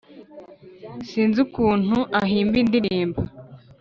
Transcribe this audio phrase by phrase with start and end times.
[1.09, 3.19] sinzi ukuntu ahimba indirimbo